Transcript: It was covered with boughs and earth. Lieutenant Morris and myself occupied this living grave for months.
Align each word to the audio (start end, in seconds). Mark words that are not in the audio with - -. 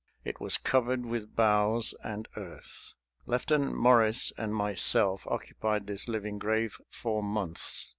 It 0.23 0.39
was 0.41 0.57
covered 0.57 1.05
with 1.05 1.35
boughs 1.35 1.93
and 2.03 2.27
earth. 2.35 2.93
Lieutenant 3.27 3.75
Morris 3.75 4.33
and 4.35 4.51
myself 4.51 5.27
occupied 5.27 5.85
this 5.85 6.07
living 6.07 6.39
grave 6.39 6.81
for 6.89 7.21
months. 7.21 7.87